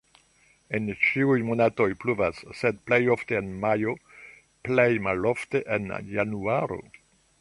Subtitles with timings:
[0.77, 3.93] En ĉiuj monatoj pluvas, sed plej ofte en majo,
[4.69, 6.81] plej malofte en januaro.